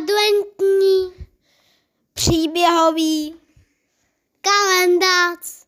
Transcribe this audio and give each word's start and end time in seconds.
adventní 0.00 1.26
příběhový 2.12 3.40
kalendář 4.40 5.66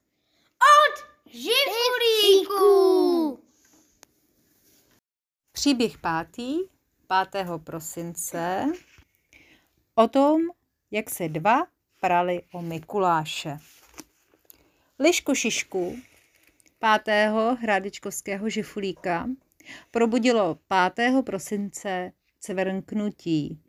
od 0.61 1.05
živulíků. 1.27 2.69
Příběh 5.53 5.99
pátý, 5.99 6.59
5. 7.33 7.47
prosince, 7.65 8.67
o 9.95 10.09
tom, 10.09 10.41
jak 10.91 11.11
se 11.11 11.29
dva 11.29 11.67
prali 12.01 12.43
o 12.53 12.63
Mikuláše. 12.63 13.59
Lišku 14.99 15.35
Šišku, 15.35 15.97
5. 17.05 17.31
hrádečkovského 17.61 18.49
žifulíka, 18.49 19.29
probudilo 19.91 20.59
5. 20.95 21.23
prosince 21.23 22.13
cvrnknutí. 22.41 23.63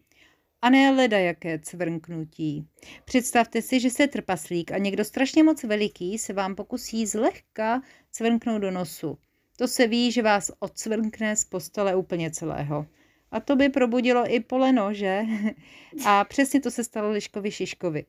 A 0.64 0.70
ne 0.70 0.92
leda 0.92 1.18
jaké 1.18 1.60
cvrnknutí. 1.60 2.68
Představte 3.06 3.62
si, 3.62 3.80
že 3.80 3.90
jste 3.90 4.08
trpaslík 4.08 4.72
a 4.72 4.78
někdo 4.78 5.06
strašně 5.06 5.44
moc 5.44 5.64
veliký 5.64 6.18
se 6.18 6.34
vám 6.34 6.56
pokusí 6.56 7.06
zlehka 7.06 7.82
cvrknout 8.12 8.62
do 8.62 8.72
nosu. 8.72 9.18
To 9.58 9.68
se 9.68 9.88
ví, 9.88 10.12
že 10.12 10.22
vás 10.22 10.52
odsvrkne 10.60 11.36
z 11.36 11.46
postele 11.46 11.96
úplně 11.96 12.32
celého. 12.32 12.86
A 13.32 13.40
to 13.40 13.56
by 13.56 13.70
probudilo 13.70 14.34
i 14.34 14.40
poleno, 14.40 14.94
že? 14.94 15.22
A 16.06 16.24
přesně 16.24 16.62
to 16.62 16.72
se 16.72 16.84
stalo 16.84 17.12
Liškovi 17.12 17.52
Šiškovi. 17.52 18.06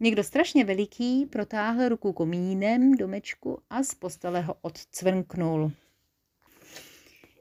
Někdo 0.00 0.24
strašně 0.24 0.64
veliký 0.64 1.26
protáhl 1.26 1.88
ruku 1.88 2.12
komínem 2.12 2.92
domečku 2.92 3.58
a 3.70 3.82
z 3.82 3.94
postele 3.94 4.40
ho 4.40 4.54
odcvrknul. 4.60 5.72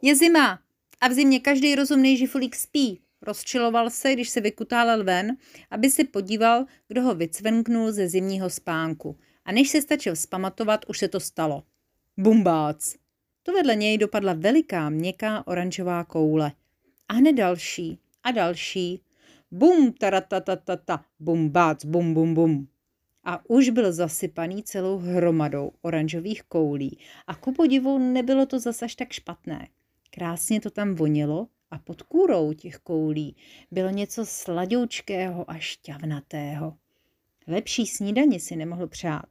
Je 0.02 0.16
zima 0.16 0.59
a 1.02 1.08
v 1.08 1.13
zimě 1.13 1.39
každý 1.39 1.75
rozumný 1.75 2.17
žifulík 2.17 2.55
spí. 2.55 3.02
Rozčiloval 3.28 3.89
se, 3.89 4.14
když 4.14 4.30
se 4.30 4.42
vykutálel 4.42 5.03
ven, 5.03 5.38
aby 5.72 5.92
si 5.92 6.03
podíval, 6.03 6.66
kdo 6.88 7.02
ho 7.02 7.16
vycvrknul 7.16 7.92
ze 7.92 8.08
zimního 8.08 8.50
spánku. 8.50 9.17
A 9.45 9.52
než 9.52 9.70
se 9.70 9.81
stačil 9.81 10.16
spamatovat, 10.16 10.86
už 10.88 11.00
se 11.00 11.08
to 11.08 11.20
stalo. 11.20 11.64
Bumbác! 12.17 12.95
To 13.44 13.53
vedle 13.53 13.75
něj 13.75 13.98
dopadla 13.98 14.33
veliká, 14.33 14.89
měkká 14.89 15.48
oranžová 15.48 16.03
koule. 16.03 16.52
A 17.08 17.14
hned 17.14 17.33
další 17.33 18.00
a 18.23 18.31
další. 18.31 19.02
Bum, 19.52 19.94
taratatata, 19.94 21.05
bumbác, 21.20 21.86
bum, 21.86 22.14
bum, 22.14 22.33
bum. 22.33 22.67
A 23.23 23.50
už 23.50 23.70
byl 23.70 23.94
zasypaný 23.94 24.64
celou 24.64 24.98
hromadou 24.98 25.72
oranžových 25.81 26.44
koulí. 26.44 27.00
A 27.28 27.36
ku 27.36 27.53
podivu 27.53 27.98
nebylo 27.98 28.45
to 28.45 28.59
zase 28.59 28.86
až 28.86 28.95
tak 28.95 29.11
špatné. 29.11 29.67
Krásně 30.09 30.61
to 30.61 30.70
tam 30.70 30.95
vonilo 30.95 31.48
a 31.72 31.78
pod 31.80 32.02
kůrou 32.02 32.54
těch 32.54 32.78
koulí 32.78 33.36
bylo 33.72 33.90
něco 33.90 34.26
sladoučkého 34.26 35.52
a 35.52 35.58
šťavnatého. 35.58 36.78
Lepší 37.48 37.86
snídaně 37.86 38.40
si 38.40 38.56
nemohl 38.56 38.88
přát. 38.88 39.30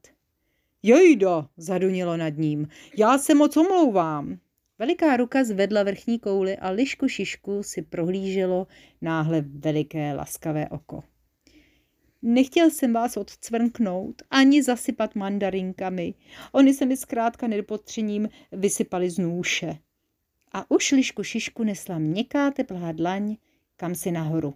Jejda, 0.83 1.49
zadunilo 1.57 2.17
nad 2.17 2.37
ním, 2.37 2.69
já 2.97 3.19
se 3.19 3.35
moc 3.35 3.57
omlouvám. 3.57 4.39
Veliká 4.79 5.17
ruka 5.17 5.45
zvedla 5.45 5.83
vrchní 5.83 6.19
kouli 6.19 6.57
a 6.57 6.71
lišku 6.71 7.09
šišku 7.09 7.63
si 7.63 7.83
prohlíželo 7.83 8.67
náhle 9.03 9.41
veliké 9.41 10.15
laskavé 10.15 10.69
oko. 10.69 11.03
Nechtěl 12.23 12.71
jsem 12.71 12.93
vás 12.93 13.17
odcvrknout, 13.17 14.23
ani 14.31 14.63
zasypat 14.63 15.15
mandarinkami. 15.15 16.15
Oni 16.53 16.75
se 16.75 16.87
mi 16.87 16.97
zkrátka 16.97 17.47
nedopotřením 17.47 18.29
vysypali 18.53 19.11
z 19.11 19.19
nůše 19.19 19.79
a 20.57 20.71
už 20.71 20.93
lišku 20.93 21.23
šišku 21.23 21.65
nesla 21.65 21.99
měkká 21.99 22.51
teplá 22.51 22.93
dlaň 22.93 23.37
kam 23.77 23.95
si 23.95 24.11
nahoru. 24.11 24.55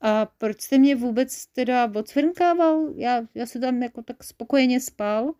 A 0.00 0.26
proč 0.26 0.60
jste 0.60 0.78
mě 0.78 0.96
vůbec 0.96 1.46
teda 1.46 1.92
odsvrnkával? 1.94 2.92
Já, 2.94 3.22
já 3.34 3.46
se 3.46 3.58
tam 3.58 3.82
jako 3.82 4.02
tak 4.02 4.24
spokojeně 4.24 4.80
spal. 4.80 5.34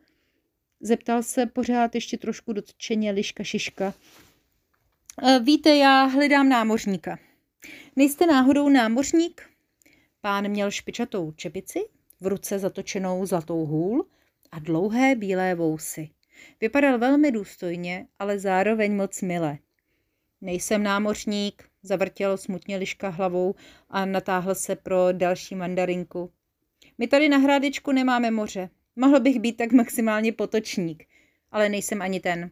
Zeptal 0.81 1.23
se 1.23 1.47
pořád 1.47 1.95
ještě 1.95 2.19
trošku 2.19 2.53
dotčeně 2.53 3.11
liška 3.11 3.45
šiška. 3.45 3.95
E, 5.23 5.39
víte, 5.39 5.77
já 5.77 6.05
hledám 6.05 6.49
námořníka. 6.49 7.19
Nejste 7.97 8.27
náhodou 8.27 8.69
námořník? 8.69 9.43
Pán 10.21 10.49
měl 10.49 10.71
špičatou 10.71 11.33
čepici, 11.33 11.79
v 12.21 12.27
ruce 12.27 12.59
zatočenou 12.59 13.27
zlatou 13.27 13.67
hůl 13.67 14.07
a 14.53 14.59
dlouhé 14.59 15.15
bílé 15.15 15.55
vousy. 15.55 16.11
Vypadal 16.61 16.99
velmi 16.99 17.33
důstojně, 17.33 18.07
ale 18.19 18.39
zároveň 18.39 18.97
moc 18.97 19.23
mile. 19.23 19.59
Nejsem 20.41 20.83
námořník, 20.83 21.65
zavrtěl 21.83 22.37
smutně 22.37 22.77
liška 22.77 23.09
hlavou 23.09 23.55
a 23.91 24.05
natáhl 24.05 24.55
se 24.55 24.77
pro 24.77 25.13
další 25.13 25.55
mandarinku. 25.55 26.33
My 26.99 27.07
tady 27.07 27.29
na 27.29 27.37
hrádečku 27.39 27.93
nemáme 27.93 28.31
moře. 28.31 28.71
Mohl 28.97 29.21
bych 29.21 29.41
být 29.41 29.57
tak 29.57 29.73
maximálně 29.73 30.33
potočník, 30.33 31.05
ale 31.51 31.69
nejsem 31.69 32.03
ani 32.03 32.21
ten. 32.21 32.51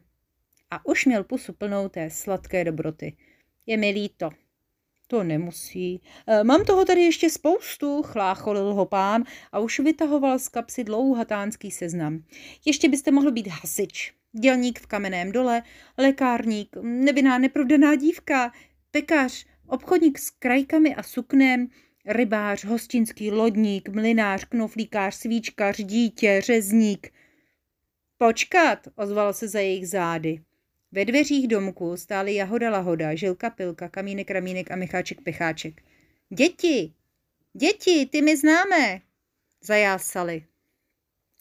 A 0.71 0.85
už 0.85 1.05
měl 1.05 1.23
pusu 1.23 1.53
plnou 1.53 1.89
té 1.89 2.09
sladké 2.09 2.63
dobroty. 2.63 3.17
Je 3.65 3.77
mi 3.77 3.89
líto. 3.89 4.29
To 5.07 5.23
nemusí. 5.23 6.01
E, 6.27 6.43
mám 6.43 6.65
toho 6.65 6.85
tady 6.85 7.01
ještě 7.01 7.29
spoustu, 7.29 8.03
chlácholil 8.03 8.73
ho 8.73 8.85
pán 8.85 9.23
a 9.51 9.59
už 9.59 9.79
vytahoval 9.79 10.39
z 10.39 10.47
kapsy 10.47 10.83
dlouhatánský 10.83 11.71
seznam. 11.71 12.23
Ještě 12.65 12.89
byste 12.89 13.11
mohl 13.11 13.31
být 13.31 13.47
hasič, 13.47 14.13
dělník 14.31 14.79
v 14.79 14.87
kamenném 14.87 15.31
dole, 15.31 15.63
lékárník, 15.97 16.75
nevinná 16.81 17.37
neprovdaná 17.37 17.95
dívka, 17.95 18.51
pekař, 18.91 19.45
obchodník 19.67 20.19
s 20.19 20.29
krajkami 20.29 20.95
a 20.95 21.03
suknem, 21.03 21.67
rybář, 22.05 22.65
hostinský 22.65 23.31
lodník, 23.31 23.89
mlinář, 23.89 24.45
knoflíkář, 24.45 25.15
svíčkař, 25.15 25.77
dítě, 25.77 26.41
řezník. 26.41 27.13
Počkat, 28.17 28.87
ozval 28.95 29.33
se 29.33 29.47
za 29.47 29.59
jejich 29.59 29.87
zády. 29.89 30.41
Ve 30.95 31.05
dveřích 31.05 31.47
domku 31.47 31.97
stály 31.97 32.35
Jahoda 32.35 32.69
Lahoda, 32.69 33.15
Žilka 33.15 33.49
Pilka, 33.49 33.89
Kamínek 33.89 34.31
Ramínek 34.31 34.71
a 34.71 34.75
Micháček 34.75 35.21
Pecháček. 35.21 35.81
Děti! 36.29 36.93
Děti, 37.53 38.05
ty 38.05 38.21
my 38.21 38.37
známe! 38.37 39.01
Zajásali. 39.61 40.45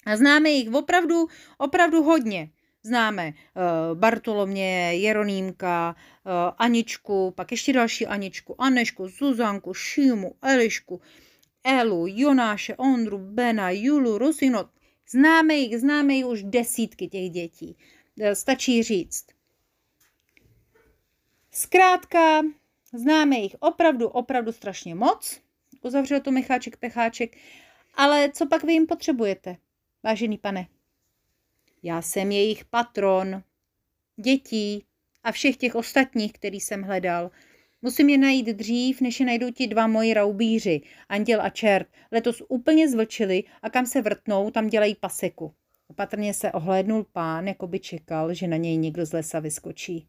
A 0.07 0.17
známe 0.17 0.51
jich 0.51 0.75
opravdu, 0.75 1.27
opravdu 1.59 2.03
hodně. 2.03 2.51
Známe 2.83 3.29
uh, 3.29 3.99
Bartolomě, 3.99 4.95
Jeronýmka, 4.95 5.97
uh, 6.27 6.33
Aničku, 6.59 7.31
pak 7.37 7.51
ještě 7.51 7.73
další 7.73 8.07
Aničku, 8.07 8.63
Anešku, 8.63 9.09
Zuzanku, 9.09 9.75
Šímu, 9.75 10.35
Elišku, 10.43 11.01
Elu, 11.65 12.07
Jonáše, 12.09 12.77
Ondru, 12.77 13.19
Bena, 13.19 13.71
Julu, 13.71 14.19
Rusino. 14.19 14.69
Známe 15.11 15.55
jich, 15.55 15.79
známe 15.79 16.15
jich 16.15 16.27
už 16.27 16.43
desítky 16.43 17.09
těch 17.09 17.31
dětí. 17.31 17.77
Stačí 18.33 18.83
říct 18.83 19.34
Zkrátka, 21.57 22.43
známe 22.93 23.37
jich 23.37 23.57
opravdu, 23.61 24.09
opravdu 24.09 24.53
strašně 24.53 24.95
moc, 24.95 25.41
uzavřel 25.83 26.21
to 26.21 26.31
Micháček 26.31 26.77
Pecháček, 26.77 27.37
ale 27.95 28.31
co 28.33 28.47
pak 28.47 28.65
vy 28.65 28.73
jim 28.73 28.87
potřebujete, 28.87 29.57
vážený 30.03 30.39
pane? 30.39 30.67
Já 31.83 32.03
jsem 32.03 32.31
jejich 32.31 32.65
patron, 32.65 33.43
dětí 34.17 34.85
a 35.25 35.33
všech 35.33 35.57
těch 35.57 35.75
ostatních, 35.75 36.33
který 36.33 36.61
jsem 36.61 36.83
hledal. 36.83 37.31
Musím 37.83 38.09
je 38.09 38.19
najít 38.19 38.47
dřív, 38.47 39.01
než 39.01 39.21
je 39.21 39.27
najdou 39.27 39.51
ti 39.51 39.67
dva 39.67 39.87
moji 39.87 40.15
raubíři, 40.15 40.81
anděl 41.09 41.43
a 41.43 41.51
čert. 41.51 41.89
Letos 42.13 42.43
úplně 42.49 42.89
zvlčili 42.89 43.45
a 43.63 43.71
kam 43.71 43.87
se 43.87 44.03
vrtnou, 44.03 44.51
tam 44.51 44.67
dělají 44.67 44.95
paseku. 44.95 45.55
Opatrně 45.89 46.35
se 46.35 46.53
ohlédnul 46.53 47.07
pán, 47.13 47.49
jako 47.49 47.67
by 47.67 47.79
čekal, 47.79 48.35
že 48.35 48.49
na 48.49 48.57
něj 48.57 48.77
někdo 48.77 49.07
z 49.07 49.13
lesa 49.13 49.41
vyskočí. 49.41 50.09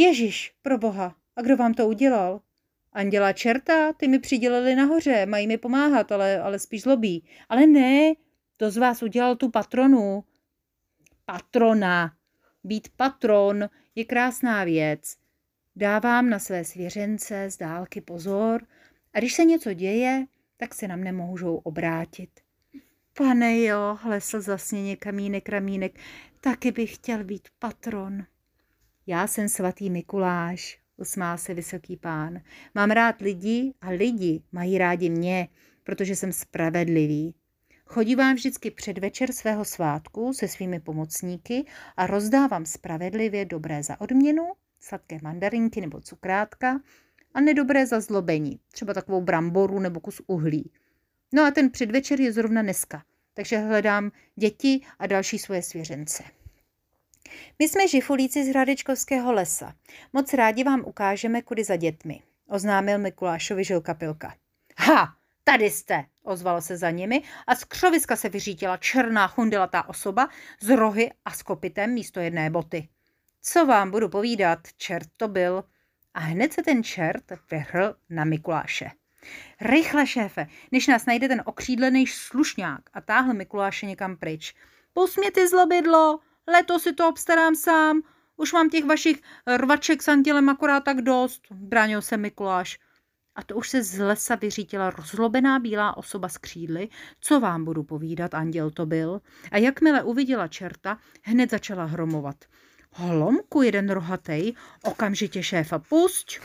Ježíš, 0.00 0.52
pro 0.62 0.78
boha, 0.78 1.16
a 1.36 1.42
kdo 1.42 1.56
vám 1.56 1.74
to 1.74 1.88
udělal? 1.88 2.40
Anděla 2.92 3.32
čerta, 3.32 3.92
ty 3.92 4.08
mi 4.08 4.18
přidělili 4.18 4.74
nahoře, 4.74 5.26
mají 5.26 5.46
mi 5.46 5.58
pomáhat, 5.58 6.12
ale, 6.12 6.40
ale 6.40 6.58
spíš 6.58 6.82
zlobí. 6.82 7.24
Ale 7.48 7.66
ne, 7.66 8.12
to 8.56 8.70
z 8.70 8.76
vás 8.76 9.02
udělal 9.02 9.36
tu 9.36 9.50
patronu. 9.50 10.24
Patrona. 11.24 12.12
Být 12.64 12.88
patron 12.96 13.68
je 13.94 14.04
krásná 14.04 14.64
věc. 14.64 15.16
Dávám 15.76 16.30
na 16.30 16.38
své 16.38 16.64
svěřence 16.64 17.50
z 17.50 17.56
dálky 17.56 18.00
pozor 18.00 18.66
a 19.14 19.18
když 19.18 19.34
se 19.34 19.44
něco 19.44 19.72
děje, 19.72 20.26
tak 20.56 20.74
se 20.74 20.88
na 20.88 20.96
mne 20.96 21.12
můžou 21.12 21.56
obrátit. 21.56 22.30
Pane 23.16 23.60
jo, 23.60 23.98
hlesl 24.00 24.40
zasněně 24.40 24.96
kamínek 24.96 25.48
ramínek, 25.48 25.98
taky 26.40 26.72
bych 26.72 26.94
chtěl 26.94 27.24
být 27.24 27.48
patron. 27.58 28.24
Já 29.06 29.26
jsem 29.26 29.48
svatý 29.48 29.90
Mikuláš, 29.90 30.78
usmál 30.96 31.38
se 31.38 31.54
vysoký 31.54 31.96
pán. 31.96 32.40
Mám 32.74 32.90
rád 32.90 33.20
lidi 33.20 33.74
a 33.80 33.90
lidi 33.90 34.42
mají 34.52 34.78
rádi 34.78 35.10
mě, 35.10 35.48
protože 35.84 36.16
jsem 36.16 36.32
spravedlivý. 36.32 37.34
Chodívám 37.86 38.34
vždycky 38.34 38.70
předvečer 38.70 39.32
svého 39.32 39.64
svátku 39.64 40.32
se 40.32 40.48
svými 40.48 40.80
pomocníky 40.80 41.64
a 41.96 42.06
rozdávám 42.06 42.66
spravedlivě 42.66 43.44
dobré 43.44 43.82
za 43.82 44.00
odměnu, 44.00 44.52
sladké 44.80 45.18
mandarinky 45.22 45.80
nebo 45.80 46.00
cukrátka 46.00 46.80
a 47.34 47.40
nedobré 47.40 47.86
zazlobení, 47.86 48.60
třeba 48.72 48.94
takovou 48.94 49.20
bramboru 49.20 49.80
nebo 49.80 50.00
kus 50.00 50.22
uhlí. 50.26 50.70
No 51.32 51.42
a 51.42 51.50
ten 51.50 51.70
předvečer 51.70 52.20
je 52.20 52.32
zrovna 52.32 52.62
dneska, 52.62 53.04
takže 53.34 53.58
hledám 53.58 54.12
děti 54.36 54.80
a 54.98 55.06
další 55.06 55.38
svoje 55.38 55.62
svěřence. 55.62 56.39
My 57.58 57.68
jsme 57.68 57.88
žifulíci 57.88 58.44
z 58.44 58.48
Hradečkovského 58.48 59.32
lesa. 59.32 59.74
Moc 60.12 60.34
rádi 60.34 60.64
vám 60.64 60.82
ukážeme, 60.86 61.42
kudy 61.42 61.64
za 61.64 61.76
dětmi, 61.76 62.22
oznámil 62.48 62.98
Mikulášovi 62.98 63.64
Žilka 63.64 63.94
Pilka. 63.94 64.34
Ha, 64.78 65.14
tady 65.44 65.70
jste, 65.70 66.04
ozvalo 66.22 66.62
se 66.62 66.76
za 66.76 66.90
nimi 66.90 67.22
a 67.46 67.54
z 67.54 67.64
křoviska 67.64 68.16
se 68.16 68.28
vyřítila 68.28 68.76
černá 68.76 69.28
chundelatá 69.28 69.88
osoba 69.88 70.28
z 70.60 70.68
rohy 70.68 71.10
a 71.24 71.30
s 71.30 71.42
kopitem 71.42 71.90
místo 71.90 72.20
jedné 72.20 72.50
boty. 72.50 72.88
Co 73.42 73.66
vám 73.66 73.90
budu 73.90 74.08
povídat, 74.08 74.58
čert 74.76 75.08
to 75.16 75.28
byl. 75.28 75.64
A 76.14 76.20
hned 76.20 76.52
se 76.52 76.62
ten 76.62 76.84
čert 76.84 77.24
vyhrl 77.50 77.94
na 78.10 78.24
Mikuláše. 78.24 78.90
Rychle, 79.60 80.06
šéfe, 80.06 80.46
než 80.72 80.86
nás 80.86 81.06
najde 81.06 81.28
ten 81.28 81.42
okřídlený 81.44 82.06
slušňák 82.06 82.80
a 82.92 83.00
táhl 83.00 83.34
Mikuláše 83.34 83.86
někam 83.86 84.16
pryč. 84.16 84.54
Pusmě 84.92 85.30
zlobidlo, 85.50 86.18
letos 86.46 86.82
si 86.82 86.92
to 86.92 87.08
obstarám 87.08 87.54
sám, 87.54 88.02
už 88.36 88.52
mám 88.52 88.70
těch 88.70 88.84
vašich 88.84 89.22
rvaček 89.56 90.02
s 90.02 90.08
andělem 90.08 90.48
akorát 90.48 90.80
tak 90.80 91.02
dost, 91.02 91.42
bránil 91.50 92.02
se 92.02 92.16
Mikuláš. 92.16 92.78
A 93.34 93.42
to 93.42 93.56
už 93.56 93.68
se 93.68 93.82
z 93.82 93.98
lesa 93.98 94.34
vyřítila 94.34 94.90
rozlobená 94.90 95.58
bílá 95.58 95.96
osoba 95.96 96.28
s 96.28 96.38
křídly. 96.38 96.88
Co 97.20 97.40
vám 97.40 97.64
budu 97.64 97.82
povídat, 97.82 98.34
anděl 98.34 98.70
to 98.70 98.86
byl. 98.86 99.20
A 99.50 99.58
jakmile 99.58 100.02
uviděla 100.02 100.48
čerta, 100.48 100.98
hned 101.22 101.50
začala 101.50 101.84
hromovat. 101.84 102.44
Holomku, 102.92 103.62
jeden 103.62 103.90
rohatej, 103.90 104.54
okamžitě 104.84 105.42
šéfa 105.42 105.78
pusť. 105.78 106.40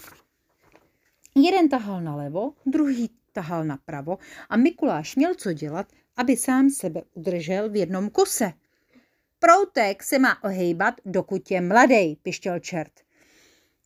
Jeden 1.35 1.69
tahal 1.69 2.01
nalevo, 2.01 2.53
druhý 2.65 3.09
tahal 3.33 3.63
napravo 3.63 4.17
a 4.49 4.57
Mikuláš 4.57 5.15
měl 5.15 5.35
co 5.35 5.53
dělat, 5.53 5.87
aby 6.17 6.37
sám 6.37 6.69
sebe 6.69 7.01
udržel 7.13 7.69
v 7.69 7.75
jednom 7.75 8.09
kuse. 8.09 8.53
Proutek 9.45 10.03
se 10.03 10.19
má 10.19 10.43
ohejbat, 10.43 10.93
dokud 11.05 11.51
je 11.51 11.61
mladej, 11.61 12.15
pištěl 12.15 12.59
čert. 12.59 12.91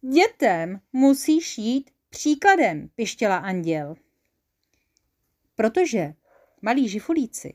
Dětem 0.02 0.80
musíš 0.94 1.58
jít 1.58 1.92
příkladem, 2.10 2.90
pištěla 2.96 3.38
anděl. 3.38 3.96
Protože 5.56 6.14
malí 6.62 6.90
žifulíci 6.90 7.54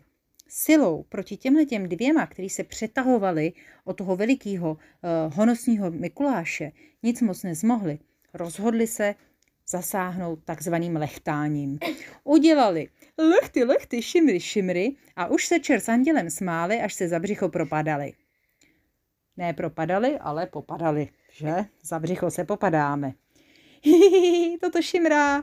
silou 0.48 1.02
proti 1.02 1.36
těmhle 1.36 1.64
těm 1.64 1.88
dvěma, 1.88 2.26
kteří 2.26 2.50
se 2.50 2.64
přetahovali 2.64 3.52
od 3.84 3.92
toho 3.92 4.16
velikého 4.16 4.70
uh, 4.72 4.78
honosního 5.34 5.90
Mikuláše, 5.90 6.72
nic 7.02 7.20
moc 7.20 7.42
nezmohli, 7.42 7.98
rozhodli 8.34 8.86
se 8.86 9.14
zasáhnout 9.74 10.44
takzvaným 10.44 10.96
lechtáním. 10.96 11.78
Udělali 12.24 12.88
lechty, 13.18 13.64
lechty, 13.64 14.02
šimry, 14.02 14.40
šimry 14.40 14.96
a 15.16 15.26
už 15.26 15.46
se 15.46 15.60
čer 15.60 15.80
s 15.80 15.88
andělem 15.88 16.30
smáli, 16.30 16.80
až 16.80 16.94
se 16.94 17.08
za 17.08 17.18
břicho 17.18 17.48
propadali. 17.48 18.12
Ne 19.36 19.52
propadali, 19.52 20.18
ale 20.18 20.46
popadali, 20.46 21.08
že? 21.32 21.64
Za 21.82 21.98
břicho 21.98 22.30
se 22.30 22.44
popadáme. 22.44 23.14
Hihihi, 23.82 24.58
toto 24.58 24.82
šimrá. 24.82 25.42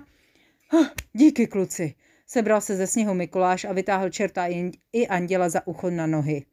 Oh, 0.73 0.87
díky, 1.13 1.47
kluci. 1.47 1.95
Sebral 2.27 2.61
se 2.61 2.75
ze 2.75 2.87
sněhu 2.87 3.13
Mikuláš 3.13 3.65
a 3.65 3.73
vytáhl 3.73 4.09
čerta 4.09 4.47
i 4.93 5.07
anděla 5.07 5.49
za 5.49 5.67
ucho 5.67 5.89
na 5.89 6.07
nohy. 6.07 6.45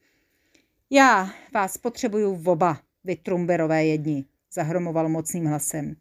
Já 0.90 1.30
vás 1.54 1.78
potřebuju 1.78 2.34
v 2.34 2.48
oba, 2.48 2.80
vy 3.04 3.16
trumberové 3.16 3.86
jedni, 3.86 4.24
zahromoval 4.52 5.08
mocným 5.08 5.46
hlasem. 5.46 5.96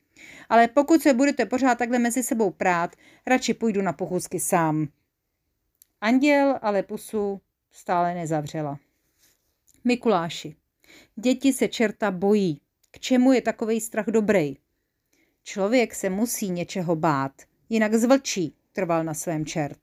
Ale 0.49 0.67
pokud 0.67 1.01
se 1.01 1.13
budete 1.13 1.45
pořád 1.45 1.77
takhle 1.77 1.99
mezi 1.99 2.23
sebou 2.23 2.51
prát, 2.51 2.95
radši 3.27 3.53
půjdu 3.53 3.81
na 3.81 3.93
pochůzky 3.93 4.39
sám. 4.39 4.87
Anděl 6.01 6.59
ale 6.61 6.83
pusu 6.83 7.41
stále 7.71 8.13
nezavřela. 8.13 8.79
Mikuláši, 9.83 10.55
děti 11.15 11.53
se 11.53 11.67
čerta 11.67 12.11
bojí. 12.11 12.61
K 12.91 12.99
čemu 12.99 13.33
je 13.33 13.41
takový 13.41 13.81
strach 13.81 14.05
dobrý? 14.05 14.57
Člověk 15.43 15.95
se 15.95 16.09
musí 16.09 16.49
něčeho 16.49 16.95
bát, 16.95 17.31
jinak 17.69 17.93
zvlčí, 17.93 18.55
trval 18.71 19.03
na 19.03 19.13
svém 19.13 19.45
čert. 19.45 19.77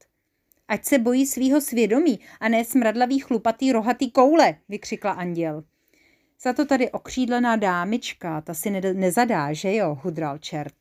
Ať 0.68 0.84
se 0.84 0.98
bojí 0.98 1.26
svýho 1.26 1.60
svědomí 1.60 2.20
a 2.40 2.48
ne 2.48 2.64
smradlavý 2.64 3.18
chlupatý 3.18 3.72
rohatý 3.72 4.10
koule, 4.10 4.58
vykřikla 4.68 5.12
anděl. 5.12 5.64
Za 6.40 6.52
to 6.52 6.64
tady 6.64 6.90
okřídlená 6.90 7.56
dámička, 7.56 8.40
ta 8.40 8.54
si 8.54 8.70
ne- 8.70 8.94
nezadá, 8.94 9.52
že 9.52 9.74
jo, 9.74 9.98
hudral 10.02 10.38
čert. 10.38 10.74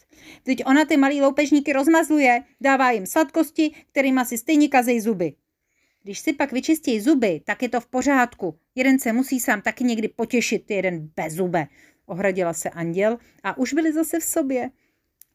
Teď 0.44 0.66
ona 0.66 0.86
ty 0.86 0.98
malý 0.98 1.22
loupežníky 1.22 1.74
rozmazluje, 1.74 2.44
dává 2.62 2.92
jim 2.92 3.06
sladkosti, 3.06 3.72
kterýma 3.92 4.26
si 4.26 4.38
stejně 4.38 4.68
kazej 4.68 5.00
zuby. 5.00 5.34
Když 6.04 6.20
si 6.20 6.34
pak 6.34 6.52
vyčistí 6.52 7.00
zuby, 7.00 7.42
tak 7.46 7.62
je 7.62 7.70
to 7.70 7.82
v 7.82 7.88
pořádku. 7.88 8.60
Jeden 8.76 9.00
se 9.00 9.14
musí 9.14 9.40
sám 9.40 9.62
taky 9.62 9.84
někdy 9.84 10.08
potěšit, 10.08 10.72
jeden 10.72 11.10
bez 11.16 11.34
zube. 11.34 11.68
Ohradila 12.06 12.54
se 12.54 12.70
anděl 12.70 13.18
a 13.44 13.58
už 13.58 13.74
byli 13.74 13.94
zase 13.94 14.20
v 14.20 14.24
sobě. 14.24 14.70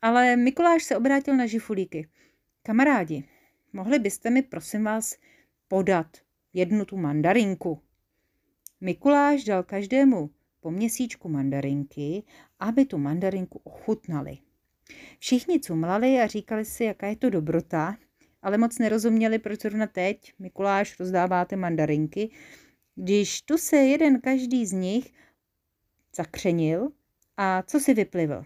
Ale 0.02 0.36
Mikuláš 0.36 0.84
se 0.84 0.96
obrátil 0.96 1.36
na 1.36 1.46
žifulíky. 1.46 2.08
Kamarádi, 2.62 3.24
mohli 3.72 3.98
byste 3.98 4.30
mi 4.30 4.42
prosím 4.42 4.84
vás 4.84 5.16
podat 5.68 6.06
jednu 6.52 6.84
tu 6.84 6.96
mandarinku? 6.96 7.82
Mikuláš 8.80 9.44
dal 9.44 9.62
každému 9.62 10.30
po 10.60 10.70
měsíčku 10.70 11.28
mandarinky, 11.28 12.22
aby 12.58 12.84
tu 12.84 12.98
mandarinku 12.98 13.60
ochutnali. 13.64 14.38
Všichni 15.18 15.60
cumlali 15.60 16.20
a 16.20 16.26
říkali 16.26 16.64
si, 16.64 16.84
jaká 16.84 17.06
je 17.06 17.16
to 17.16 17.30
dobrota, 17.30 17.96
ale 18.42 18.58
moc 18.58 18.78
nerozuměli, 18.78 19.38
proč 19.38 19.60
zrovna 19.60 19.86
teď 19.86 20.32
Mikuláš 20.38 21.00
rozdává 21.00 21.44
ty 21.44 21.56
mandarinky, 21.56 22.30
když 22.94 23.42
tu 23.42 23.58
se 23.58 23.76
jeden 23.76 24.20
každý 24.20 24.66
z 24.66 24.72
nich 24.72 25.12
zakřenil 26.16 26.88
a 27.36 27.62
co 27.62 27.80
si 27.80 27.94
vyplivl. 27.94 28.44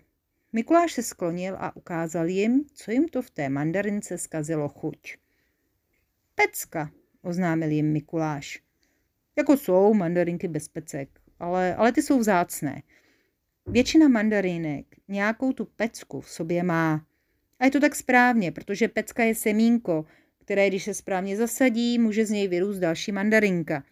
Mikuláš 0.52 0.92
se 0.92 1.02
sklonil 1.02 1.56
a 1.58 1.76
ukázal 1.76 2.28
jim, 2.28 2.64
co 2.74 2.90
jim 2.90 3.08
to 3.08 3.22
v 3.22 3.30
té 3.30 3.48
mandarince 3.48 4.18
zkazilo 4.18 4.68
chuť. 4.68 5.16
Pecka, 6.34 6.90
oznámil 7.22 7.70
jim 7.70 7.92
Mikuláš. 7.92 8.62
Jako 9.36 9.56
jsou 9.56 9.94
mandarinky 9.94 10.48
bez 10.48 10.68
pecek, 10.68 11.08
ale, 11.38 11.74
ale 11.74 11.92
ty 11.92 12.02
jsou 12.02 12.18
vzácné. 12.18 12.82
Většina 13.66 14.08
mandarinek 14.08 14.86
nějakou 15.08 15.52
tu 15.52 15.64
pecku 15.64 16.20
v 16.20 16.30
sobě 16.30 16.62
má. 16.62 17.06
A 17.58 17.64
je 17.64 17.70
to 17.70 17.80
tak 17.80 17.94
správně, 17.94 18.52
protože 18.52 18.88
pecka 18.88 19.24
je 19.24 19.34
semínko, 19.34 20.04
které, 20.38 20.68
když 20.68 20.84
se 20.84 20.94
správně 20.94 21.36
zasadí, 21.36 21.98
může 21.98 22.26
z 22.26 22.30
něj 22.30 22.48
vyrůst 22.48 22.80
další 22.80 23.12
mandarinka. 23.12 23.84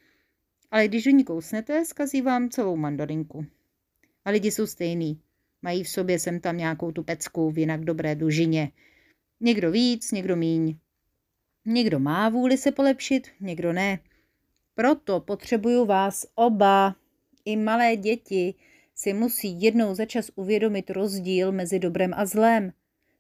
Ale 0.71 0.89
když 0.89 1.05
do 1.05 1.11
ní 1.11 1.25
kousnete, 1.25 1.85
zkazí 1.85 2.23
vám 2.23 2.49
celou 2.49 2.77
mandarinku. 2.77 3.47
A 4.25 4.31
lidi 4.31 4.51
jsou 4.51 4.67
stejný. 4.67 5.21
Mají 5.63 5.85
v 5.85 5.89
sobě 5.89 6.19
sem 6.19 6.41
tam 6.41 6.57
nějakou 6.57 6.93
tu 6.93 7.03
pecku 7.03 7.51
v 7.51 7.59
jinak 7.59 7.85
dobré 7.85 8.15
dužině. 8.15 8.73
Někdo 9.41 9.71
víc, 9.71 10.13
někdo 10.13 10.37
míň. 10.37 10.77
Někdo 11.67 11.99
má 11.99 12.29
vůli 12.29 12.59
se 12.59 12.73
polepšit, 12.73 13.29
někdo 13.41 13.73
ne. 13.73 13.99
Proto 14.81 15.21
potřebuju 15.21 15.85
vás 15.85 16.27
oba. 16.35 16.97
I 17.45 17.57
malé 17.57 17.97
děti 17.97 18.55
si 18.95 19.13
musí 19.13 19.63
jednou 19.63 19.95
za 19.95 20.05
čas 20.05 20.31
uvědomit 20.35 20.91
rozdíl 20.91 21.53
mezi 21.53 21.79
dobrem 21.79 22.15
a 22.17 22.27
zlem, 22.27 22.73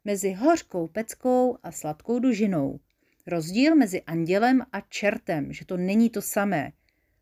mezi 0.04 0.32
hořkou 0.32 0.86
peckou 0.88 1.58
a 1.62 1.72
sladkou 1.72 2.18
dužinou. 2.18 2.80
Rozdíl 3.26 3.76
mezi 3.76 4.02
andělem 4.02 4.62
a 4.72 4.80
čertem, 4.80 5.52
že 5.52 5.64
to 5.64 5.76
není 5.76 6.10
to 6.10 6.22
samé 6.22 6.72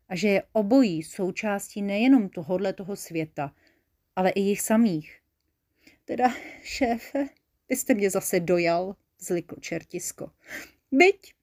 a 0.09 0.15
že 0.15 0.27
je 0.27 0.43
obojí 0.53 1.03
součástí 1.03 1.81
nejenom 1.81 2.29
tohohle 2.29 2.73
toho 2.73 2.95
světa, 2.95 3.53
ale 4.15 4.29
i 4.29 4.39
jich 4.39 4.61
samých. 4.61 5.19
Teda, 6.05 6.33
šéfe, 6.63 7.27
vy 7.69 7.75
jste 7.75 7.93
mě 7.93 8.09
zase 8.09 8.39
dojal, 8.39 8.95
zliklo 9.19 9.57
čertisko. 9.61 10.31
Byť, 10.91 11.33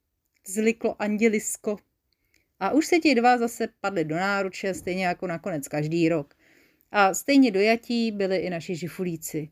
zliklo 0.47 1.03
andělisko. 1.03 1.79
A 2.61 2.71
už 2.71 2.87
se 2.87 2.99
ti 2.99 3.15
dva 3.15 3.39
zase 3.39 3.69
padli 3.81 4.05
do 4.05 4.17
náruče, 4.17 4.75
stejně 4.75 5.07
jako 5.07 5.27
nakonec 5.27 5.69
každý 5.69 6.09
rok. 6.09 6.35
A 6.93 7.15
stejně 7.15 7.51
dojatí 7.51 8.13
byli 8.13 8.37
i 8.37 8.51
naši 8.51 8.77
žifulíci. 8.77 9.51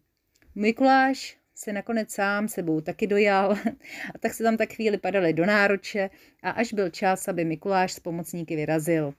Mikuláš 0.54 1.38
se 1.54 1.73
nakonec 1.73 2.11
sám 2.11 2.49
sebou 2.49 2.80
taky 2.80 3.06
dojal 3.06 3.52
a 4.14 4.18
tak 4.20 4.34
se 4.34 4.42
tam 4.42 4.56
tak 4.56 4.73
chvíli 4.73 4.99
padali 4.99 5.32
do 5.32 5.46
náruče 5.46 6.11
a 6.42 6.50
až 6.50 6.73
byl 6.73 6.90
čas, 6.90 7.28
aby 7.28 7.44
Mikuláš 7.44 7.92
s 7.92 8.00
pomocníky 8.00 8.56
vyrazil. 8.56 9.14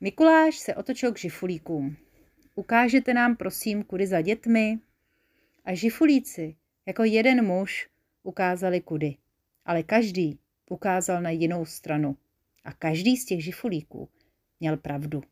Mikuláš 0.00 0.58
se 0.58 0.74
otočil 0.74 1.12
k 1.12 1.18
žifulíkům. 1.18 1.96
Ukážete 2.54 3.14
nám 3.14 3.36
prosím, 3.36 3.84
kudy 3.84 4.06
za 4.06 4.20
dětmi? 4.20 4.78
A 5.64 5.74
žifulíci, 5.74 6.56
jako 6.86 7.04
jeden 7.04 7.46
muž, 7.46 7.88
ukázali 8.22 8.80
kudy. 8.80 9.16
Ale 9.64 9.82
každý 9.82 10.38
ukázal 10.70 11.22
na 11.22 11.30
jinou 11.30 11.64
stranu. 11.64 12.16
A 12.64 12.72
každý 12.72 13.16
z 13.16 13.24
těch 13.24 13.44
žifulíků 13.44 14.08
měl 14.60 14.76
pravdu. 14.76 15.22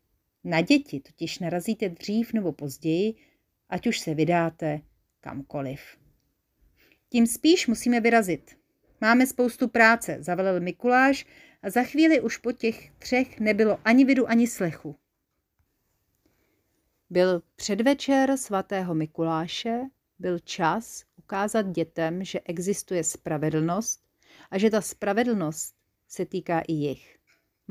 Na 0.43 0.61
děti 0.61 0.99
totiž 0.99 1.39
narazíte 1.39 1.89
dřív 1.89 2.33
nebo 2.33 2.51
později, 2.51 3.15
ať 3.69 3.87
už 3.87 3.99
se 3.99 4.13
vydáte 4.13 4.81
kamkoliv. 5.21 5.81
tím 7.09 7.27
spíš 7.27 7.67
musíme 7.67 7.99
vyrazit. 7.99 8.57
Máme 9.01 9.27
spoustu 9.27 9.67
práce, 9.67 10.17
zavelel 10.19 10.59
Mikuláš 10.59 11.25
a 11.61 11.69
za 11.69 11.83
chvíli 11.83 12.21
už 12.21 12.37
po 12.37 12.51
těch 12.51 12.91
třech 12.91 13.39
nebylo 13.39 13.79
ani 13.85 14.05
vidu, 14.05 14.29
ani 14.29 14.47
slechu. 14.47 14.95
Byl 17.09 17.41
předvečer 17.55 18.37
svatého 18.37 18.95
Mikuláše, 18.95 19.79
byl 20.19 20.39
čas 20.39 21.03
ukázat 21.15 21.71
dětem, 21.71 22.23
že 22.23 22.39
existuje 22.39 23.03
spravedlnost 23.03 24.03
a 24.51 24.57
že 24.57 24.69
ta 24.69 24.81
spravedlnost 24.81 25.75
se 26.07 26.25
týká 26.25 26.59
i 26.59 26.73
jich. 26.73 27.20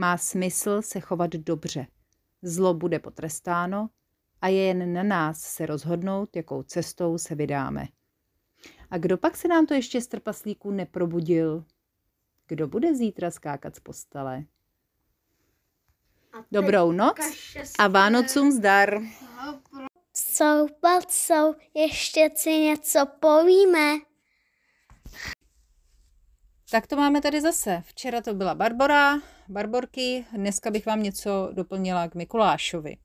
Má 0.00 0.16
smysl 0.16 0.82
se 0.82 1.00
chovat 1.00 1.30
dobře. 1.30 1.86
Zlo 2.42 2.74
bude 2.74 2.98
potrestáno 2.98 3.90
a 4.40 4.48
je 4.48 4.62
jen 4.62 4.92
na 4.92 5.02
nás 5.02 5.40
se 5.40 5.66
rozhodnout, 5.66 6.36
jakou 6.36 6.62
cestou 6.62 7.18
se 7.18 7.34
vydáme. 7.34 7.88
A 8.90 8.98
kdo 8.98 9.18
pak 9.18 9.36
se 9.36 9.48
nám 9.48 9.66
to 9.66 9.74
ještě 9.74 10.00
z 10.00 10.06
trpaslíků 10.06 10.70
neprobudil? 10.70 11.64
Kdo 12.46 12.68
bude 12.68 12.94
zítra 12.94 13.30
skákat 13.30 13.76
z 13.76 13.80
postele? 13.80 14.44
Dobrou 16.52 16.92
noc 16.92 17.16
a 17.78 17.88
Vánocům 17.88 18.52
zdar. 18.52 19.00
Jsou, 20.16 20.66
jsou, 21.08 21.54
ještě 21.74 22.30
si 22.36 22.50
něco 22.50 23.06
povíme. 23.20 24.09
Tak 26.70 26.86
to 26.86 26.96
máme 26.96 27.20
tady 27.20 27.40
zase. 27.40 27.82
Včera 27.86 28.20
to 28.20 28.34
byla 28.34 28.54
Barbora, 28.54 29.20
Barborky, 29.48 30.24
dneska 30.32 30.70
bych 30.70 30.86
vám 30.86 31.02
něco 31.02 31.50
doplnila 31.52 32.08
k 32.08 32.14
Mikulášovi. 32.14 32.96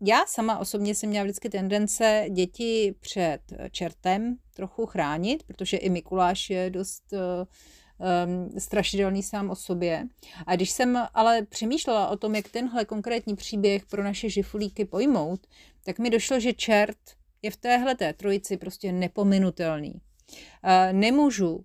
Já 0.00 0.26
sama 0.26 0.58
osobně 0.58 0.94
jsem 0.94 1.10
měla 1.10 1.24
vždycky 1.24 1.48
tendence 1.48 2.26
děti 2.30 2.94
před 3.00 3.40
čertem 3.70 4.36
trochu 4.54 4.86
chránit, 4.86 5.42
protože 5.42 5.76
i 5.76 5.90
Mikuláš 5.90 6.50
je 6.50 6.70
dost 6.70 7.04
um, 7.12 8.60
strašidelný 8.60 9.22
sám 9.22 9.50
o 9.50 9.54
sobě. 9.54 10.08
A 10.46 10.56
když 10.56 10.70
jsem 10.70 11.06
ale 11.14 11.42
přemýšlela 11.42 12.08
o 12.08 12.16
tom, 12.16 12.34
jak 12.34 12.48
tenhle 12.48 12.84
konkrétní 12.84 13.36
příběh 13.36 13.86
pro 13.86 14.04
naše 14.04 14.28
žifulíky 14.28 14.84
pojmout, 14.84 15.46
tak 15.84 15.98
mi 15.98 16.10
došlo, 16.10 16.40
že 16.40 16.52
čert 16.52 16.98
je 17.42 17.50
v 17.50 17.56
téhle 17.56 17.94
té 17.94 18.12
trojici 18.12 18.56
prostě 18.56 18.92
nepominutelný. 18.92 19.92
Uh, 19.92 20.92
nemůžu 20.92 21.64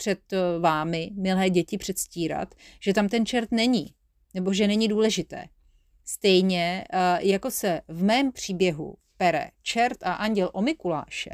před 0.00 0.32
vámi, 0.60 1.10
milé 1.14 1.50
děti, 1.50 1.78
předstírat, 1.78 2.54
že 2.80 2.94
tam 2.94 3.08
ten 3.08 3.26
čert 3.26 3.52
není, 3.52 3.94
nebo 4.34 4.52
že 4.52 4.66
není 4.66 4.88
důležité. 4.88 5.44
Stejně 6.04 6.84
uh, 6.92 7.26
jako 7.26 7.50
se 7.50 7.80
v 7.88 8.02
mém 8.02 8.32
příběhu 8.32 8.96
pere 9.16 9.50
čert 9.62 10.02
a 10.02 10.12
anděl 10.12 10.50
o 10.52 10.62
Mikuláše, 10.62 11.30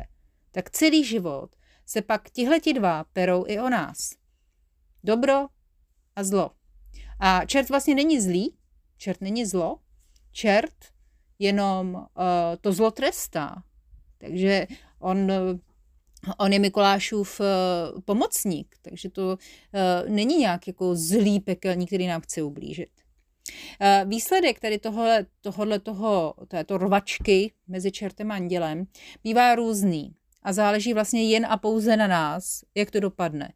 tak 0.50 0.70
celý 0.70 1.04
život 1.04 1.56
se 1.86 2.02
pak 2.02 2.30
tihleti 2.30 2.72
dva 2.72 3.04
perou 3.04 3.44
i 3.46 3.60
o 3.60 3.70
nás. 3.70 4.14
Dobro 5.04 5.46
a 6.16 6.24
zlo. 6.24 6.50
A 7.20 7.44
čert 7.44 7.68
vlastně 7.68 7.94
není 7.94 8.20
zlý, 8.20 8.56
čert 8.96 9.20
není 9.20 9.46
zlo, 9.46 9.78
čert 10.32 10.76
jenom 11.38 11.94
uh, 11.94 12.04
to 12.60 12.72
zlo 12.72 12.90
trestá. 12.90 13.62
Takže 14.18 14.66
on, 14.98 15.30
on 16.38 16.52
je 16.52 16.58
Mikulášův 16.58 17.40
uh, 17.40 17.46
pomocník, 18.00 18.76
takže 18.82 19.10
to 19.10 19.26
uh, 19.26 20.10
není 20.10 20.36
nějak 20.36 20.66
jako 20.66 20.96
zlý 20.96 21.40
pekelník, 21.40 21.88
který 21.88 22.06
nám 22.06 22.20
chce 22.20 22.42
ublížit. 22.42 22.90
Uh, 23.80 24.10
výsledek 24.10 24.60
tady 24.60 24.78
tohle, 24.78 25.26
tohle 25.40 25.78
toho, 25.78 26.34
této 26.48 26.78
rvačky 26.78 27.52
mezi 27.68 27.92
čertem 27.92 28.30
a 28.30 28.34
andělem 28.34 28.86
bývá 29.24 29.54
různý 29.54 30.14
a 30.42 30.52
záleží 30.52 30.94
vlastně 30.94 31.22
jen 31.22 31.46
a 31.46 31.56
pouze 31.56 31.96
na 31.96 32.06
nás, 32.06 32.60
jak 32.74 32.90
to 32.90 33.00
dopadne. 33.00 33.52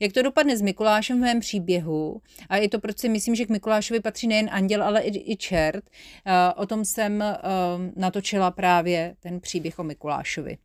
Jak 0.00 0.12
to 0.12 0.22
dopadne 0.22 0.56
s 0.56 0.62
Mikulášem 0.62 1.18
v 1.18 1.20
mém 1.20 1.40
příběhu, 1.40 2.22
a 2.48 2.56
je 2.56 2.68
to, 2.68 2.78
proč 2.78 2.98
si 2.98 3.08
myslím, 3.08 3.34
že 3.34 3.46
k 3.46 3.48
Mikulášovi 3.48 4.00
patří 4.00 4.26
nejen 4.26 4.48
anděl, 4.52 4.82
ale 4.82 5.00
i, 5.00 5.32
i 5.32 5.36
čert, 5.36 5.84
o 6.56 6.66
tom 6.66 6.84
jsem 6.84 7.24
natočila 7.96 8.50
právě 8.50 9.16
ten 9.20 9.40
příběh 9.40 9.78
o 9.78 9.84
Mikulášovi. 9.84 10.58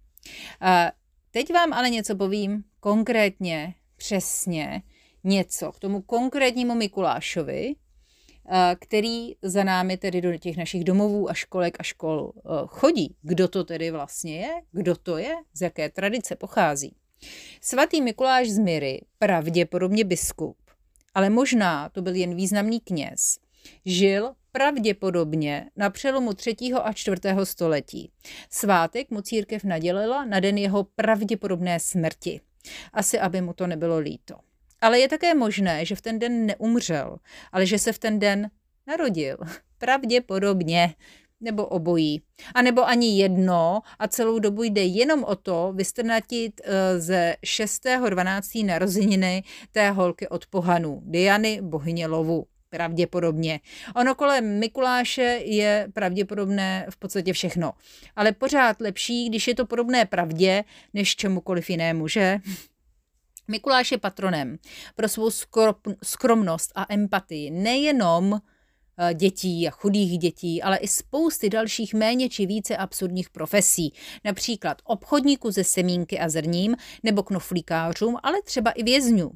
Teď 1.32 1.54
vám 1.54 1.74
ale 1.74 1.90
něco 1.90 2.16
povím 2.16 2.64
konkrétně, 2.80 3.76
přesně, 3.96 4.82
něco 5.24 5.72
k 5.72 5.80
tomu 5.80 6.02
konkrétnímu 6.02 6.76
Mikulášovi, 6.76 7.76
který 8.80 9.36
za 9.42 9.64
námi 9.64 9.98
tedy 9.98 10.22
do 10.22 10.38
těch 10.38 10.58
našich 10.58 10.84
domovů 10.84 11.30
a 11.30 11.34
školek 11.34 11.78
a 11.80 11.84
škol 11.84 12.32
chodí. 12.68 13.16
Kdo 13.22 13.48
to 13.48 13.64
tedy 13.64 13.92
vlastně 13.92 14.40
je? 14.40 14.50
Kdo 14.72 14.96
to 14.96 15.18
je? 15.18 15.36
Z 15.54 15.62
jaké 15.62 15.90
tradice 15.90 16.36
pochází? 16.36 16.96
Svatý 17.62 18.02
Mikuláš 18.02 18.50
z 18.50 18.58
Myry, 18.60 19.02
pravděpodobně 19.20 20.04
biskup, 20.04 20.58
ale 21.14 21.30
možná 21.30 21.90
to 21.90 22.02
byl 22.02 22.16
jen 22.16 22.36
významný 22.36 22.80
kněz, 22.80 23.40
žil 23.86 24.34
pravděpodobně 24.52 25.70
na 25.76 25.90
přelomu 25.90 26.34
3. 26.34 26.56
a 26.84 26.94
4. 26.94 27.22
století. 27.44 28.12
Svátek 28.50 29.12
mu 29.12 29.22
církev 29.22 29.64
nadělila 29.64 30.26
na 30.26 30.40
den 30.40 30.58
jeho 30.58 30.84
pravděpodobné 30.84 31.80
smrti. 31.80 32.42
Asi, 32.94 33.20
aby 33.20 33.42
mu 33.42 33.54
to 33.54 33.68
nebylo 33.68 33.98
líto. 33.98 34.36
Ale 34.82 35.00
je 35.00 35.10
také 35.10 35.36
možné, 35.36 35.86
že 35.86 35.96
v 35.96 36.02
ten 36.02 36.20
den 36.20 36.46
neumřel, 36.46 37.18
ale 37.52 37.66
že 37.66 37.80
se 37.80 37.94
v 37.94 38.00
ten 38.00 38.20
den 38.20 38.50
narodil. 38.88 39.38
Pravděpodobně 39.78 40.96
nebo 41.42 41.66
obojí. 41.66 42.22
A 42.54 42.62
nebo 42.62 42.88
ani 42.88 43.18
jedno 43.18 43.82
a 44.00 44.08
celou 44.08 44.40
dobu 44.40 44.64
jde 44.64 44.84
jenom 44.84 45.24
o 45.24 45.36
to 45.36 45.74
vystrnatit 45.76 46.62
eh, 46.64 47.00
ze 47.00 47.36
6.12. 47.46 48.66
narozeniny 48.66 49.44
té 49.72 49.92
holky 49.92 50.28
od 50.28 50.46
pohanů, 50.46 51.02
Diany, 51.06 51.60
bohyně 51.62 52.08
lovu. 52.08 52.46
Pravděpodobně. 52.72 53.60
Ono 53.96 54.16
kolem 54.16 54.60
Mikuláše 54.60 55.40
je 55.44 55.88
pravděpodobné 55.94 56.86
v 56.90 56.98
podstatě 56.98 57.34
všechno. 57.34 57.74
Ale 58.16 58.32
pořád 58.32 58.82
lepší, 58.82 59.30
když 59.30 59.48
je 59.48 59.56
to 59.56 59.66
podobné 59.66 60.06
pravdě, 60.06 60.64
než 60.94 61.16
čemukoliv 61.16 61.70
jinému, 61.70 62.08
že? 62.08 62.40
Mikuláš 63.48 63.92
je 63.92 63.98
patronem 63.98 64.58
pro 64.96 65.10
svou 65.10 65.30
skromnost 66.04 66.72
a 66.76 66.86
empatii 66.94 67.52
nejenom 67.52 68.42
Eh, 68.98 69.14
dětí 69.14 69.68
a 69.68 69.72
chudých 69.72 70.18
dětí, 70.18 70.62
ale 70.62 70.78
i 70.78 70.88
spousty 70.88 71.50
dalších 71.50 71.94
méně 71.94 72.30
či 72.30 72.46
více 72.46 72.78
absurdních 72.78 73.30
profesí, 73.30 73.94
například 74.26 74.82
obchodníků 74.84 75.52
ze 75.52 75.64
semínky 75.64 76.20
a 76.20 76.30
zrním 76.30 76.76
nebo 77.04 77.24
knoflíkářům, 77.24 78.18
ale 78.24 78.42
třeba 78.42 78.72
i 78.72 78.84
vězňů. 78.84 79.32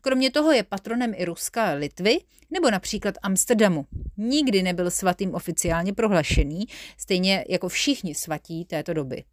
Kromě 0.00 0.30
toho 0.30 0.52
je 0.52 0.62
patronem 0.62 1.12
i 1.16 1.24
Ruska 1.24 1.72
Litvy 1.72 2.18
nebo 2.50 2.70
například 2.70 3.14
Amsterdamu. 3.22 3.86
Nikdy 4.16 4.62
nebyl 4.62 4.90
svatým 4.90 5.34
oficiálně 5.34 5.92
prohlašený, 5.92 6.64
stejně 6.96 7.44
jako 7.48 7.68
všichni 7.68 8.14
svatí 8.14 8.64
této 8.64 8.94
doby. 8.94 9.24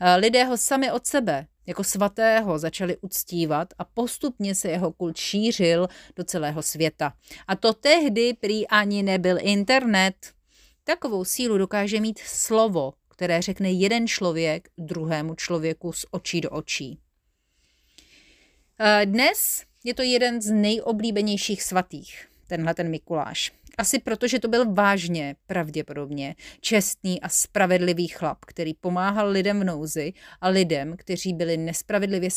Eh, 0.00 0.16
lidé 0.16 0.44
ho 0.44 0.56
sami 0.56 0.92
od 0.92 1.06
sebe 1.06 1.46
jako 1.66 1.84
svatého 1.84 2.58
začali 2.58 2.96
uctívat 2.96 3.74
a 3.78 3.84
postupně 3.84 4.54
se 4.54 4.68
jeho 4.68 4.92
kult 4.92 5.16
šířil 5.16 5.88
do 6.16 6.24
celého 6.24 6.62
světa. 6.62 7.12
A 7.48 7.56
to 7.56 7.72
tehdy 7.72 8.34
prý 8.34 8.68
ani 8.68 9.02
nebyl 9.02 9.38
internet. 9.40 10.14
Takovou 10.84 11.24
sílu 11.24 11.58
dokáže 11.58 12.00
mít 12.00 12.18
slovo, 12.18 12.92
které 13.08 13.42
řekne 13.42 13.70
jeden 13.72 14.06
člověk 14.06 14.68
druhému 14.78 15.34
člověku 15.34 15.92
z 15.92 16.06
očí 16.10 16.40
do 16.40 16.50
očí. 16.50 16.98
Eh, 18.80 19.06
dnes 19.06 19.62
je 19.86 19.94
to 19.94 20.02
jeden 20.02 20.42
z 20.42 20.50
nejoblíbenějších 20.50 21.62
svatých, 21.62 22.28
tenhle 22.46 22.74
ten 22.74 22.90
Mikuláš. 22.90 23.52
Asi 23.78 23.98
proto, 23.98 24.28
že 24.28 24.38
to 24.38 24.48
byl 24.48 24.72
vážně, 24.72 25.36
pravděpodobně, 25.46 26.34
čestný 26.60 27.20
a 27.20 27.28
spravedlivý 27.28 28.08
chlap, 28.08 28.44
který 28.44 28.74
pomáhal 28.74 29.28
lidem 29.28 29.60
v 29.60 29.64
nouzi 29.64 30.12
a 30.40 30.48
lidem, 30.48 30.96
kteří 30.96 31.34
byli 31.34 31.56
nespravedlivě 31.56 32.30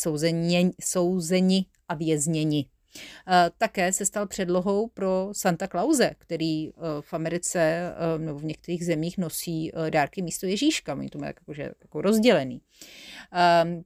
souzeni, 0.80 1.64
a 1.88 1.94
vězněni. 1.94 2.66
Také 3.58 3.92
se 3.92 4.06
stal 4.06 4.26
předlohou 4.26 4.88
pro 4.88 5.28
Santa 5.32 5.68
Clause, 5.68 6.14
který 6.18 6.68
e, 6.68 6.72
v 7.00 7.14
Americe 7.14 7.60
e, 7.60 8.18
nebo 8.18 8.38
v 8.38 8.44
některých 8.44 8.84
zemích 8.84 9.18
nosí 9.18 9.72
dárky 9.90 10.22
místo 10.22 10.46
Ježíška. 10.46 10.94
Oni 10.94 11.08
to 11.08 11.18
mají 11.18 11.28
jako, 11.28 11.62
jako 11.80 12.00
rozdělený. 12.02 12.60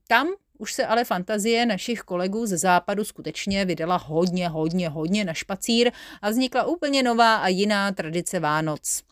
Tam 0.07 0.27
už 0.57 0.73
se 0.73 0.85
ale 0.85 1.05
fantazie 1.05 1.65
našich 1.65 1.99
kolegů 1.99 2.45
ze 2.45 2.57
západu 2.57 3.03
skutečně 3.03 3.65
vydala 3.65 3.97
hodně, 3.97 4.49
hodně, 4.49 4.89
hodně 4.89 5.25
na 5.25 5.33
špacír 5.33 5.91
a 6.21 6.29
vznikla 6.29 6.63
úplně 6.63 7.03
nová 7.03 7.35
a 7.35 7.47
jiná 7.47 7.91
tradice 7.91 8.39
Vánoc. 8.39 9.03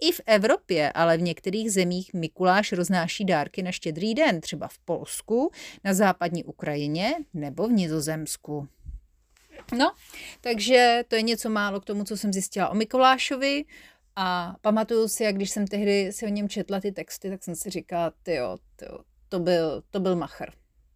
I 0.00 0.12
v 0.12 0.20
Evropě, 0.26 0.92
ale 0.92 1.16
v 1.16 1.22
některých 1.22 1.72
zemích 1.72 2.14
Mikuláš 2.14 2.72
roznáší 2.72 3.24
dárky 3.24 3.62
na 3.62 3.72
štědrý 3.72 4.14
den, 4.14 4.40
třeba 4.40 4.68
v 4.68 4.78
Polsku, 4.78 5.50
na 5.84 5.94
západní 5.94 6.44
Ukrajině 6.44 7.14
nebo 7.34 7.68
v 7.68 7.72
Nizozemsku. 7.72 8.68
No, 9.78 9.92
takže 10.40 11.04
to 11.08 11.16
je 11.16 11.22
něco 11.22 11.50
málo 11.50 11.80
k 11.80 11.84
tomu, 11.84 12.04
co 12.04 12.16
jsem 12.16 12.32
zjistila 12.32 12.68
o 12.68 12.74
Mikulášovi. 12.74 13.64
A 14.16 14.56
pamatuju 14.60 15.08
si, 15.08 15.24
jak 15.24 15.34
když 15.34 15.50
jsem 15.50 15.66
tehdy 15.66 16.12
si 16.12 16.26
o 16.26 16.28
něm 16.28 16.48
četla 16.48 16.80
ty 16.80 16.92
texty, 16.92 17.30
tak 17.30 17.44
jsem 17.44 17.54
si 17.54 17.70
říkala, 17.70 18.12
tyjo, 18.22 18.58
tyjo 18.76 18.98
to 19.28 19.38
byl, 19.38 19.82
to 19.90 20.00
byl 20.00 20.16
machr 20.16 20.50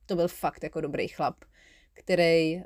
to 0.06 0.16
byl 0.16 0.28
fakt 0.28 0.62
jako 0.62 0.80
dobrý 0.80 1.08
chlap, 1.08 1.36
který 1.92 2.56
uh, 2.56 2.62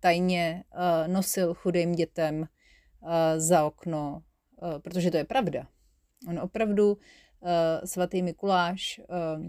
tajně 0.00 0.64
uh, 0.74 1.12
nosil 1.12 1.54
chudým 1.54 1.92
dětem 1.92 2.40
uh, 2.40 3.08
za 3.36 3.64
okno, 3.64 4.22
uh, 4.62 4.78
protože 4.78 5.10
to 5.10 5.16
je 5.16 5.24
pravda. 5.24 5.66
On 6.28 6.38
opravdu, 6.38 6.92
uh, 6.92 6.98
svatý 7.84 8.22
Mikuláš, 8.22 9.00
uh, 9.08 9.44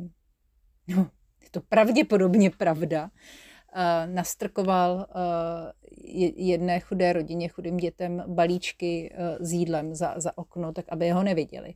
no, 0.95 1.09
je 1.43 1.49
to 1.51 1.61
pravděpodobně 1.61 2.49
pravda, 2.49 3.03
uh, 3.03 4.13
nastrkoval 4.13 4.95
uh, 4.95 5.91
jedné 6.35 6.79
chudé 6.79 7.13
rodině, 7.13 7.49
chudým 7.49 7.77
dětem 7.77 8.23
balíčky 8.27 9.13
uh, 9.13 9.45
s 9.45 9.51
jídlem 9.51 9.95
za, 9.95 10.13
za 10.17 10.37
okno, 10.37 10.73
tak 10.73 10.85
aby 10.89 11.09
ho 11.09 11.23
neviděli. 11.23 11.73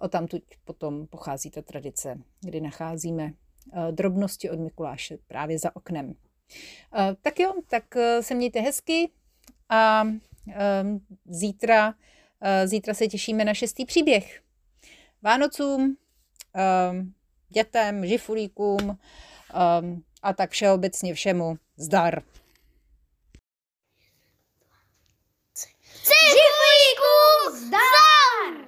O 0.00 0.08
tamtud 0.08 0.42
potom 0.64 1.06
pochází 1.06 1.50
ta 1.50 1.62
tradice, 1.62 2.18
kdy 2.40 2.60
nacházíme 2.60 3.32
drobnosti 3.90 4.50
od 4.50 4.58
Mikuláše 4.58 5.18
právě 5.26 5.58
za 5.58 5.76
oknem. 5.76 6.06
Uh, 6.06 6.14
tak 7.22 7.40
jo, 7.40 7.54
tak 7.68 7.84
uh, 7.96 8.02
se 8.20 8.34
mějte 8.34 8.60
hezky 8.60 9.10
a 9.68 10.02
um, 10.02 11.06
zítra, 11.24 11.94
zítra 12.64 12.94
se 12.94 13.08
těšíme 13.08 13.44
na 13.44 13.54
šestý 13.54 13.84
příběh. 13.84 14.42
Vánocům, 15.22 15.80
um, 15.82 17.14
dětem, 17.48 18.06
žifulíkům 18.06 18.88
um, 18.88 20.04
a 20.22 20.32
tak 20.32 20.50
všeobecně 20.50 21.14
všemu 21.14 21.58
zdar. 21.76 22.22
Žifulíkům 26.04 27.66
zdar! 27.66 28.67